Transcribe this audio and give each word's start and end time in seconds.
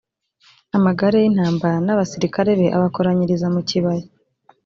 amagare 0.77 1.17
y’ 1.23 1.27
intambara 1.31 1.77
n’ 1.85 1.89
abasirikare 1.95 2.51
be 2.59 2.67
abakoranyiriza 2.77 3.47
mu 3.55 3.61
kibaya. 3.69 4.05